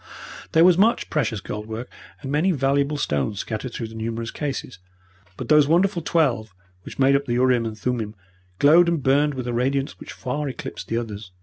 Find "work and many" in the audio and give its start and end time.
1.67-2.51